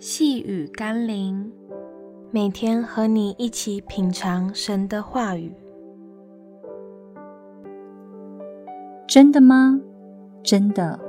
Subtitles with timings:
[0.00, 1.50] 细雨甘霖，
[2.30, 5.52] 每天和你一起品尝神的话语。
[9.08, 9.80] 真的吗？
[10.40, 11.00] 真的。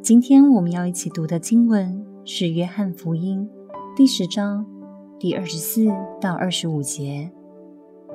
[0.00, 3.46] 今天我们要一起读的经文是《约翰福音》
[3.94, 4.64] 第十章
[5.18, 5.84] 第二十四
[6.18, 7.30] 到二十五节。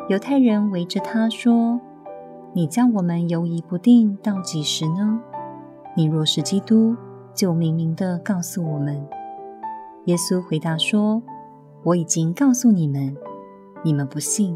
[0.10, 1.80] 犹太人围着他说
[2.54, 5.22] ：“你叫我们犹疑不定到几时呢？
[5.96, 6.96] 你若是基督，
[7.36, 9.08] 就明明的告诉我们。”
[10.06, 11.22] 耶稣回答说
[11.84, 13.16] ：“我已经告诉你们，
[13.84, 14.56] 你们不信。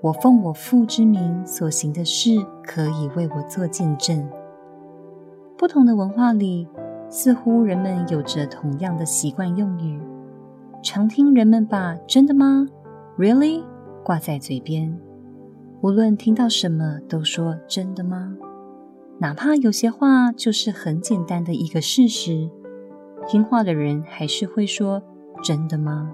[0.00, 2.30] 我奉我父之名所行的事，
[2.64, 4.26] 可以为我做见证。”
[5.58, 6.66] 不同的文化里，
[7.10, 10.00] 似乎人们有着同样的习惯用语，
[10.82, 12.66] 常听人们把“真的吗
[13.18, 13.62] ？Really？”
[14.02, 14.98] 挂在嘴边，
[15.82, 18.36] 无论听到什么都说“真的吗？”
[19.20, 22.50] 哪怕有些话就是很简单的一个事实，
[23.26, 25.02] 听话的人还是会说
[25.42, 26.12] “真的吗？”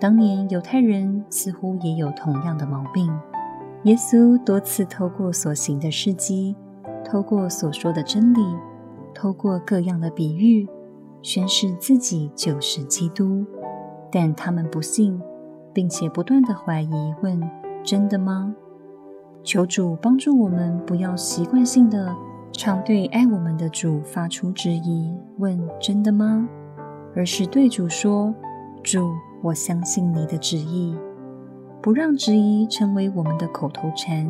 [0.00, 3.12] 当年犹太人似乎也有同样的毛病。
[3.84, 6.56] 耶稣多次透过所行的事迹，
[7.04, 8.40] 透过所说的真理，
[9.14, 10.68] 透过各样的比喻，
[11.22, 13.44] 宣示自己就是基督，
[14.10, 15.20] 但他们不信。
[15.76, 17.38] 并且不断地怀疑，问
[17.84, 18.56] ：“真的吗？”
[19.44, 22.16] 求主帮助我们，不要习惯性地
[22.52, 26.48] 常对爱我们的主发出质疑，问：“真的吗？”
[27.14, 28.34] 而是对主说
[28.82, 29.10] ：“主，
[29.42, 30.96] 我相信你的旨意。”
[31.82, 34.28] 不让质疑成为我们的口头禅，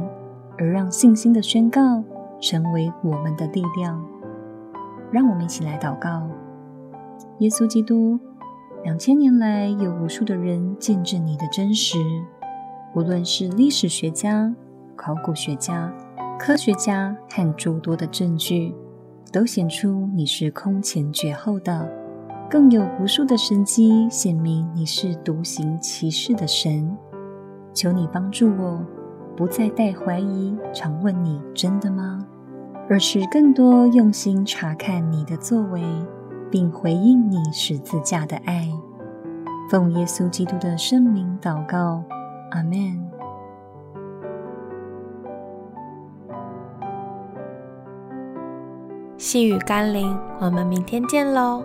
[0.59, 2.05] 而让信心的宣告
[2.41, 4.05] 成为我们的力量。
[5.11, 6.29] 让我们一起来祷告：
[7.39, 8.19] 耶稣基督。
[8.85, 11.99] 两千年来，有无数的人见证你的真实，
[12.95, 14.55] 无论是历史学家、
[14.95, 15.93] 考古学家、
[16.39, 18.75] 科学家和诸多的证据，
[19.33, 21.89] 都显出你是空前绝后的。
[22.49, 26.97] 更有无数的神迹显明你是独行其事的神。
[27.75, 28.85] 求你帮助我，
[29.37, 32.27] 不再带怀疑，常问你真的吗？
[32.89, 35.83] 而是更多用心查看你的作为。
[36.49, 38.69] 并回应你十字架的爱，
[39.69, 42.05] 奉耶稣基督的圣名祷告，
[42.53, 42.97] 阿们。
[49.19, 51.65] 细雨甘霖，我们明天见喽。